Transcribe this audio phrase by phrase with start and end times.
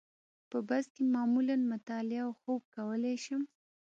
[0.49, 3.41] په بس کې معمولاً مطالعه او خوب کولای شم.